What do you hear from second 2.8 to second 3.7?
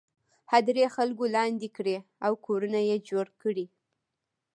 یې جوړ کړي.